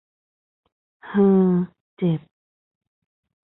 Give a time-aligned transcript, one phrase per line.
[1.09, 1.49] ฮือ
[1.97, 2.21] เจ็บ